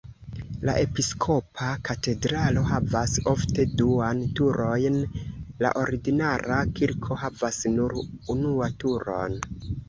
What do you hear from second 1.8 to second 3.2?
katedralo havas